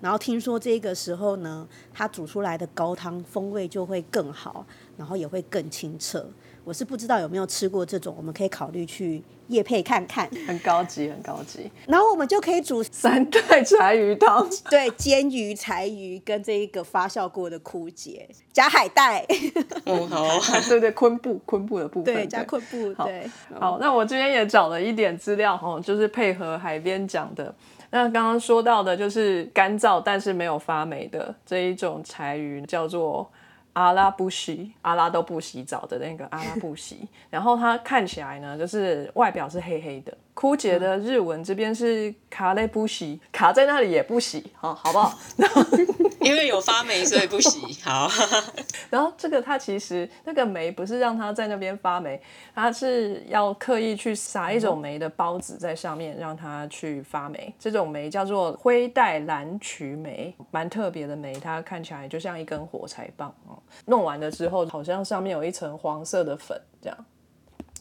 [0.00, 4.64] 然后听说这个时候呢，它煮出来的高汤风味就会更好，
[4.96, 6.26] 然后也会更清澈。
[6.64, 10.28] 我是不知道有没有吃过这种，我们可以考虑去夜配看看。
[10.46, 11.70] 很高级，很高级。
[11.86, 19.26] 然后我们就可以煮三代柴鱼汤， 对煎鱼、柴鱼跟这一个发酵过的枯节，加海带，
[19.86, 20.24] 嗯， 好，
[20.68, 23.28] 对对，昆布，昆布的部分，对，加昆布，好对。
[23.58, 27.52] 好，那我这边也找了一点资料哈，就是配合海边讲的。
[27.90, 33.30] 那刚刚说到的就是干燥但是没有发霉的这一种柴鱼，叫做
[33.74, 37.08] 阿拉不洗，阿拉都不洗澡的那个阿拉不洗。
[37.30, 40.16] 然后它看起来呢，就是外表是黑黑的。
[40.34, 45.18] 枯竭的日文这边是卡勒不洗，卡在那里也不洗，好，好不好？
[46.26, 47.60] 因为有发霉，所以不洗。
[47.82, 48.08] 好，
[48.90, 52.20] 然后这个它其实那个霉不是让它在那边发霉，
[52.54, 57.52] 它是要刻意去撒一种霉的孢子在上面，让它去发霉。
[57.58, 63.58] 这种霉叫做灰带蓝曲霉，蛮特别的霉，它看起来就像一根火柴棒哦。
[63.86, 66.96] 弄完了之后，好像上面有一层黄色的粉这样。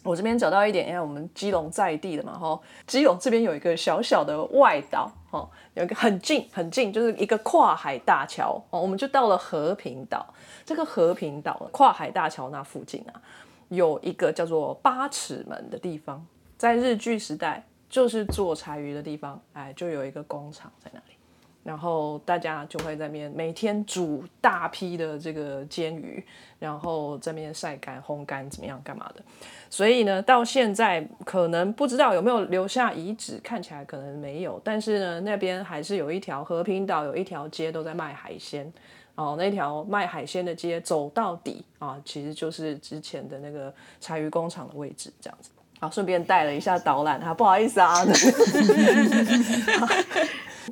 [0.03, 10.25] 我这边找到一点，因为我们基隆在地的嘛，吼，基隆这边有一个小小的外岛，哦，有一个很近很近，就是一个跨海大桥，哦，我们就到了和平岛。
[10.63, 13.21] 这个和平岛跨海大桥那附近啊，
[13.69, 16.25] 有一个叫做八尺门的地方，
[16.57, 21.15] 在日据时代就是做柴鱼的地方，哎，就有一个工厂在那里。
[21.63, 26.23] 然后大家就会在那边每天煮大批的这个煎鱼，
[26.59, 29.23] 然后在边晒干、烘干，怎么样干嘛的。
[29.69, 38.71] 所以呢，到现在可能不知道有没有留下遗址，看起来可能没有，但是呢，那边还是有一条和平岛有一条街都在卖海鲜。
[39.15, 45.51] 哦，那条卖海鲜的街走到底啊，其实就是之前的那个柴鱼工厂的位置，这样子。
[45.79, 48.03] 好，顺便带了一下导览哈，不好意思啊。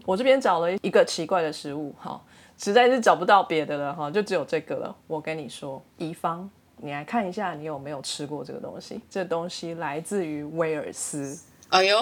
[0.06, 2.22] 我这边找了一个奇怪的食物，哈，
[2.58, 4.96] 实在是找不到别的了，哈，就只有这个了。
[5.08, 9.02] 我跟你说，乙方，你来看一下，你有没有吃过这个东西？
[9.10, 11.38] 这东西来自于威尔斯。
[11.70, 12.00] 哎呦，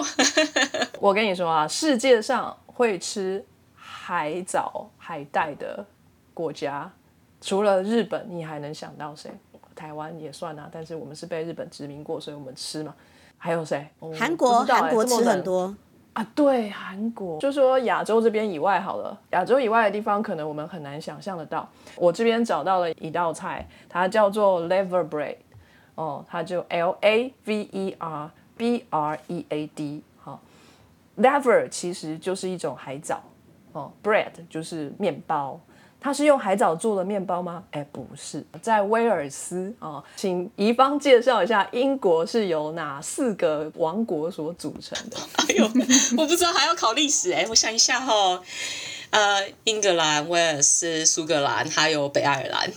[1.00, 5.84] 我跟你说啊，世界上会吃海藻、海带的
[6.32, 6.90] 国家，
[7.40, 9.30] 除了日本，你还能想到谁？
[9.74, 12.94] 台湾也算啊，但是我们是被日本殖民过，所以我们吃嘛。
[13.36, 13.86] 还有谁？
[14.00, 15.72] 我韩国，韩国吃很多，
[16.14, 21.68] 啊，对，韩国就说亚洲这边以外好了，亚洲以外的地方可能我们很难想象得到。
[21.96, 25.36] 我这边找到了一道菜，它叫做 lever bread，
[25.94, 30.40] 哦，它就 L A V E R B R E A D，好、
[31.18, 33.22] ，lever 其实就是一种海藻，
[33.72, 35.60] 哦，bread 就是面包。
[36.00, 37.64] 它是用海藻做的面包吗？
[37.72, 45.16] 哎，不是，在威尔斯哦，请怡芳介绍一下，英国是由哪四个王国所组成的？
[45.36, 45.64] 哎呦，
[46.16, 48.40] 我不知道还要考历史哎、我想一下哈，
[49.10, 52.70] 呃，英格兰、威尔斯、苏格兰还有北爱尔兰。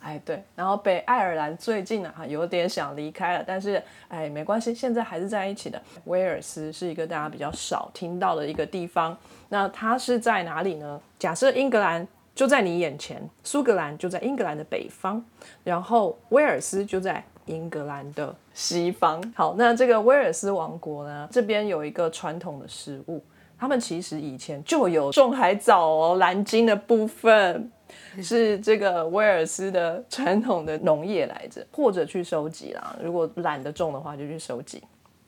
[0.00, 5.80] 哎，对，然后北爱尔兰最近啊有点想离开了，但是哎没关系，现在还是在一起的。
[6.04, 9.16] 威尔斯是一个大家比较少听到的一个地方，
[9.48, 11.00] 那它是在哪里呢？
[11.18, 15.22] 假设英格兰就在你眼前，苏格兰就在英格兰的北方，
[15.62, 19.22] 然后威尔斯就在英格兰的西方。
[19.36, 23.22] 好，那这个威尔斯王国呢，这边有一个传统的食物，
[23.56, 27.70] 他们其实以前就有种海藻哦，蓝鲸的部分。
[28.20, 32.96] 是这个威尔斯的传统的农业来着，或者去收集啦。
[33.00, 34.82] 如果懒得种的话，就去收集。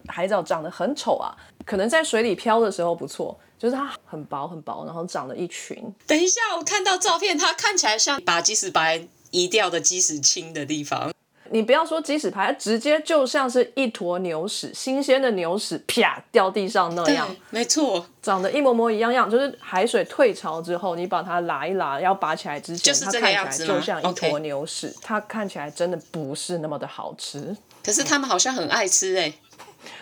[0.08, 1.34] 海藻长得很丑啊，
[1.64, 5.76] 可能在水里漂的时候不错，就是它很薄很薄，然后长了一群。
[6.06, 11.12] 等一下，我看到照片，它看起来像把基石白移掉的基石青的地方。
[11.50, 19.30] 你不要说鸡屎排，直接就像是一坨牛屎，新鲜的牛屎啪掉地上那样，没错，长得一模模一样样。
[19.30, 27.56] 就是海水退潮之后，你把它拉一拉，要拔起来之前，它看起来就像一坨牛屎，它看起来真的不是那么的好吃。
[27.84, 29.32] 可是他们好像很爱吃哎，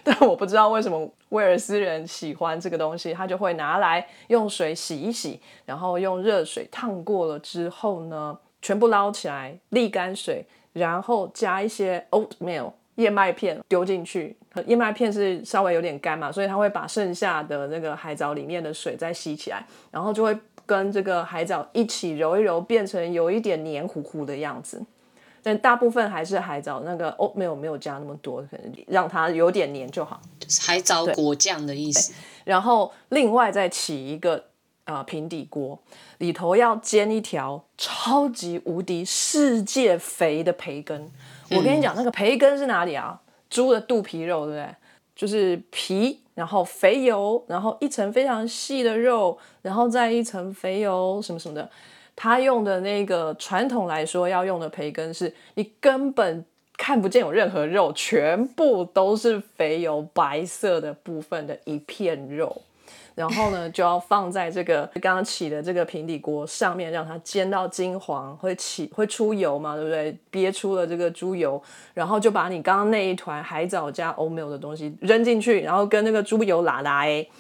[0.03, 10.45] 但我不知道为什么威尔斯人喜欢这个东西，他就会拿来用水洗一洗，然后用热水烫过了之后呢，全部捞起来沥干水。
[10.74, 24.85] 然后加一些 oatmeal 燕麦片丢进去，燕麦片是稍微有点干嘛，所以它会把剩下的那个海藻里面的水再吸起来，然后就会跟这个海藻一起揉一揉，变成有一点黏糊糊的样子。
[25.45, 30.20] 但大部分还是海藻，那个 oatmeal 没有加那么多，可能让它有点黏就好。
[30.61, 32.12] 海藻果酱的意思。
[32.42, 34.47] 然后另外再起一个。
[34.84, 35.78] 啊，平底锅
[36.18, 41.11] 里头要煎一条超级无敌世界肥的培根。
[41.53, 43.18] 我跟你讲，那个培根是哪里啊？
[43.49, 44.74] 猪的肚皮肉，对不对？
[45.16, 51.70] 就是皮，然后肥油，然后一层非常细的肉，然后再一层肥油，什么什么的。
[52.17, 56.45] 他用的那个传统来说要用的培根，是你根本
[56.77, 62.62] 看不见有任何肉，全部都是肥油白色的部分的一片肉。
[63.15, 70.19] 然后呢，就要放在这个刚刚起的这个平底锅上面，让它煎到金黄，会起会出油嘛，对不对？
[70.33, 71.62] 憋出了这个猪油，
[71.95, 77.31] 然后就把你刚刚那一团海藻加欧米的东西扔进去，然后跟那个猪油拉拉诶。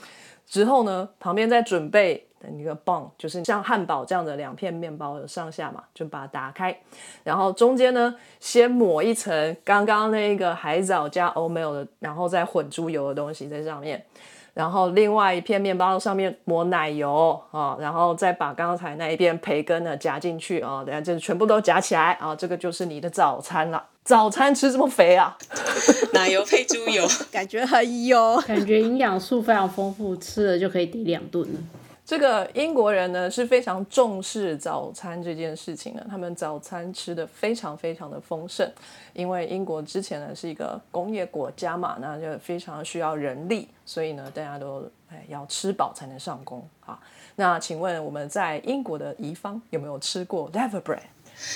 [0.46, 2.24] 之后呢，旁边再准备
[2.58, 6.76] 一个棒，就是像汉堡这样的两片面包的上下嘛，就把它打开，
[7.22, 14.04] 然后中间呢，先抹一层刚刚那个海藻加欧米的，然后再混猪油的东西在上面。
[14.52, 23.84] 然后另外一片面包上面抹奶油啊，然后再把刚才那一片培根呢夹进去啊，等下就全部都夹起来啊，这个就是你的早餐了。
[24.04, 25.36] 早餐吃这么肥啊？
[26.14, 31.60] 奶油配猪油，感觉很油，感觉营养素非常丰富，吃了就可以抵两顿了。
[32.06, 38.70] 这个英国人呢是非常重视早餐这件事情的，他们早餐吃的非常非常的丰盛，
[39.14, 47.00] 因为英国之前呢是一个工业国家嘛，那就非常需要人力，所以呢大家都哎要吃饱才能上工啊。
[47.36, 51.00] 那请问我们在英国的宜方有没有吃过 Lever Bread？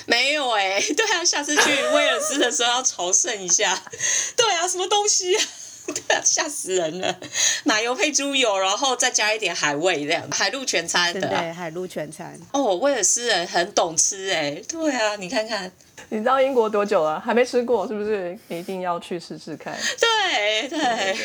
[0.07, 3.79] 没有哎，对啊，下次去威尔斯的时候要朝圣一下。
[4.35, 5.37] 对啊，什么东西？
[5.95, 7.19] 对啊，吓死人了！
[7.65, 11.29] 奶油配猪油，然后再加一点海味，这样海陆全餐的。
[11.29, 12.39] 对，海陆全餐。
[12.53, 14.61] 哦，威尔斯人很懂吃哎。
[14.69, 15.71] 对啊，你看看，
[16.11, 17.19] 你知道英国多久了？
[17.21, 18.39] 还没吃过是不是？
[18.49, 19.77] 一定要去试试看。
[20.01, 21.17] 对对。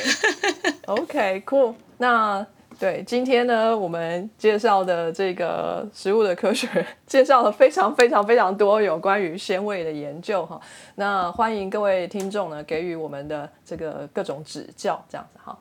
[0.85, 1.75] OK，cool。
[1.97, 2.45] 那。
[2.83, 10.59] 对，今天呢，我们介绍的这个食物的科学，介绍了非常非常非常多有关于鲜味的研究哈。
[10.95, 15.57] 那欢迎各位听众呢，给予我们的这个各种指教，这样子哈。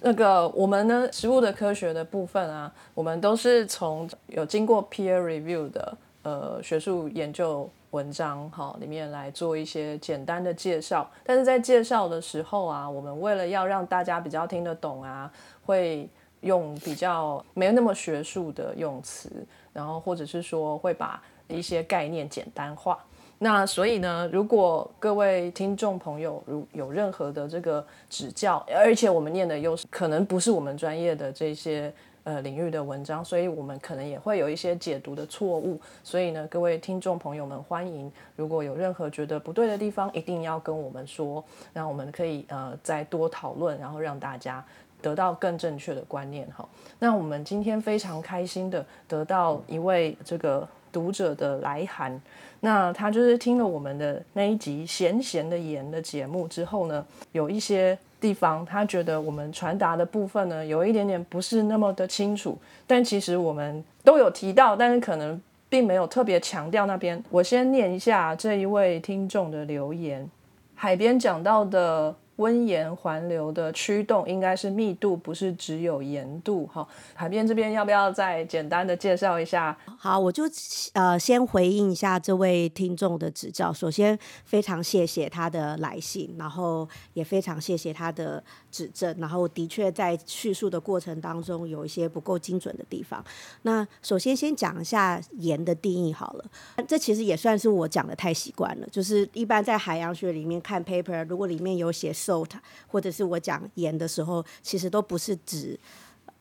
[0.00, 11.08] 那个我们呢，食物的科学的部分啊，我们都是从有经过 peer review 的呃学术研究文章哈里面来做一些简单的介绍。
[11.22, 15.30] 但是在介绍的时候啊，我们为了要让大家比较听得懂啊，
[15.64, 16.08] 会。
[16.46, 19.30] 用比较没有那么学术的用词，
[19.72, 22.98] 然后或者是说会把一些概念简单化。
[23.38, 31.92] 那所以呢，如果各位听众朋友如有任何的这个指教，而且我们念的又是可能不是我们专业的这些
[32.24, 35.78] 呃领域的文章，所以我们可能也会有一些解读的错误。
[36.02, 41.44] 所以呢，各位听众朋友们，欢迎如果有任何觉得不对的地方，一定要跟我们说，
[41.74, 44.64] 那我们可以呃再多讨论，然后让大家。
[45.06, 52.20] 得到更正确的观念哈，那我们今天非常开心的得到一位这个读者的来函，
[52.58, 67.22] 那他就是听了我们的那一集闲闲的言的节目之后呢，有一些地方他觉得我们传达的部分呢有一点点不是那么的清楚，但其实我们都有提到，但是可能并没有特别强调那边。
[67.30, 70.28] 我先念一下这一位听众的留言：
[70.74, 72.12] 海边讲到的。
[72.36, 76.66] 温盐环流的驱动应该是密度，不是只有盐度。
[76.66, 79.74] 哈，海边这边要不要再简单的介绍一下？
[79.96, 80.44] 好，我就
[80.92, 83.72] 呃先回应一下这位听众的指教。
[83.72, 89.16] 首先，非常谢谢他的来信，然后也非常谢谢他的指正。
[89.18, 93.24] 然后，的确在叙述的过程当中有一些不够精准的地方。
[93.62, 96.44] 那首先先讲一下盐的定义好了。
[96.86, 98.86] 这其实也算是我讲的太习惯了。
[98.90, 102.12] 就是一般在海洋学里面看 paper，如果里面有写。
[102.26, 102.50] salt，
[102.86, 105.78] 或者是我讲盐的时候，其实都不是指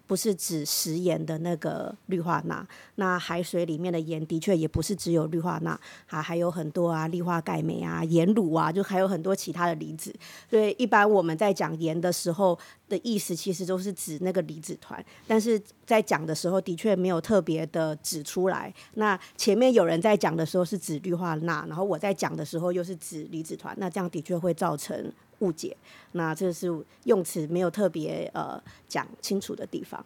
[0.07, 2.63] 不是指食盐的那个氯化钠。
[2.95, 10.13] 那海水里面的盐的确也不是只有氯化钠，还还有很多啊，氯化钙镁啊，盐卤啊，就还有很多其他的离子。
[10.47, 12.57] 所以一般我们在讲盐的时候
[12.87, 15.03] 的意思，其实都是指那个离子团。
[15.25, 18.71] 但是在讲的时候，的确没有特别的指出来。
[18.93, 25.11] 那前面有人在讲的时候是指氯化钠，然后我在讲的时候又是指离子团，那这样的确会造成。
[25.39, 25.75] 误解，
[26.13, 26.67] 那这是
[27.03, 30.03] 用词没有特别呃讲清楚的地方，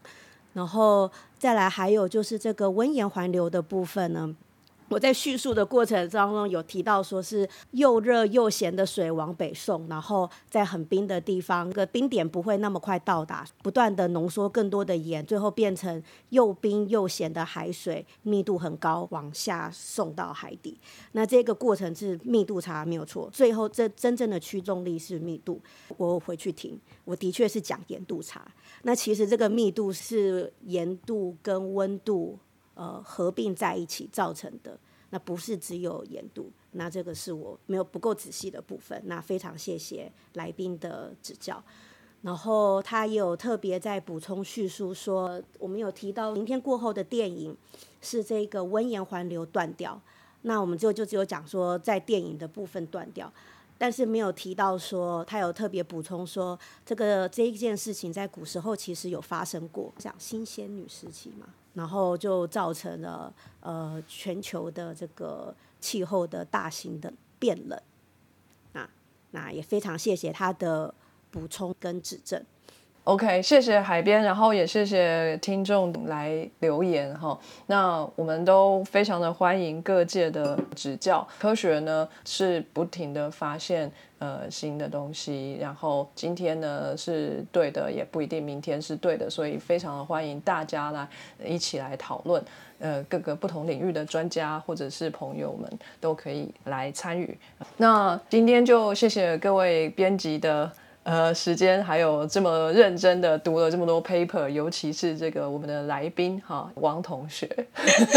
[0.54, 4.36] 然后再来还有就是这个温盐环流的部分呢。
[4.90, 20.80] 我在叙述的过程当中有提到，说是又热又咸的水往北送，然后在很冰的地方，个冰点不会那么快到达，不断的浓缩更多的盐，最后变成又冰又咸的海水，密度很高，往下送到海底。
[21.12, 25.62] 那这个过程是密度差没有错，最后这真正的驱动力是密度。
[25.98, 28.44] 我回去听，我的确是讲盐度差。
[28.82, 32.40] 那其实这个密度是盐度跟温度。
[32.80, 39.02] 呃，合并在一起造成的，那不是只有盐度，那这个是我没有不够仔细的部分。
[39.06, 41.62] 那非常谢谢来宾的指教，
[42.22, 47.54] 然后他也有特别在补充叙述说，我们有提到明天过后的电影
[48.00, 50.02] 是这个温盐环流断掉，
[50.44, 53.30] 那我们就就只有讲说在电影的部分断掉，
[53.78, 61.46] 但是没有提到说他有特别补充说这个这一件事情在古时候其实有发生过，讲新仙女时期嘛。
[61.74, 67.82] 然后就造成了呃全球的这个气候的大型的变冷，
[68.74, 68.90] 啊，
[69.32, 70.94] 那也非常谢谢他的
[71.32, 72.44] 补充跟指正。
[73.06, 77.36] OK，谢谢海边，然后也谢谢听众来留言哈。
[77.66, 81.28] 那我们都非常的欢迎各界的指教。
[81.40, 91.08] 科学呢是不停的发现呃新的东西，然后今天呢是对的，也不一定明天是对的，所以非常的欢迎大家来
[91.44, 92.44] 一起来讨论。
[92.78, 95.68] 呃，各个不同领域的专家或者是朋友们
[96.00, 97.36] 都可以来参与。
[97.78, 100.72] 那今天就谢谢各位编辑的。
[101.04, 107.50] 呃，时间还有这么认真的读了这么多 paper，尤其是这个我们的来宾哈，王同学，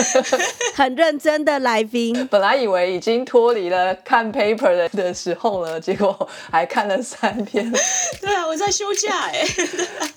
[0.76, 2.12] 很认真的来宾。
[2.28, 7.70] 本来以为已经脱离了看 paper 的的时候了，结果还看了三篇。
[8.20, 9.46] 对啊，我在休假哎。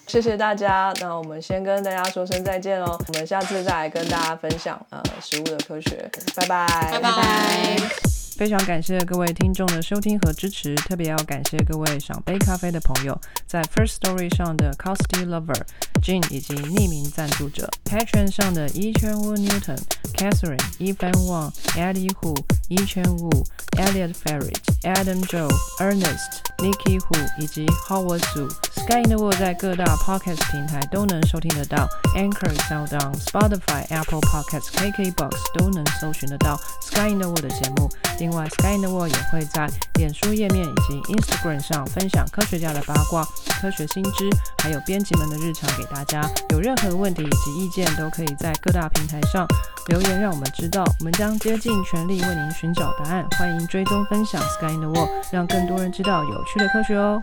[0.07, 8.14] 谢谢大家，那我们先跟大家说声再见喽，我们下次再来跟大家分享呃食物的科学，拜拜，拜拜。
[8.35, 13.17] 非常感谢各位听众的收听和支持，特别要感谢各位赏杯咖啡的朋友，
[13.47, 15.61] 在 First Story 上的 Costy Lover、
[16.01, 19.79] Jean 以及匿名赞助者，Patron 上的 Yi Chen Wu Newton、
[20.13, 22.35] Catherine、Evan Wang、Eddie Hu、
[22.69, 23.29] Yi Chen Wu、
[23.77, 25.49] Elliot Ferret、Adam Joe、
[25.79, 28.49] Ernest、Nikki Hu 以及 Howard Su。
[28.73, 37.89] Sky in the World 在各大 Podcast 平台都能收听得到，Anchor、SoundOn、Spotify、Apple Podcasts、KKBox 都能搜寻得到 Sky in the World 的节目。
[38.19, 43.23] 另外，Sky in the World 也会在脸书页面以及 Instagram 上分享科学家的八卦、
[43.61, 46.29] 科学新知，还有编辑们的日常给大家。
[46.49, 49.47] 有任何问题以及意见，都可以在各大平台上
[49.87, 50.83] 留言，让我们知道。
[50.99, 53.27] 我们将竭尽全力为您寻找答案。
[53.37, 57.21] 欢迎追踪分享 Sky in the World，让更多人知道有趣的科学哦。